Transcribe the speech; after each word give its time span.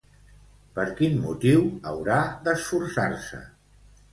Per 0.77 0.85
quin 1.01 1.19
motiu 1.25 1.67
haurà 1.91 2.17
d'esforçar-se? 2.49 3.43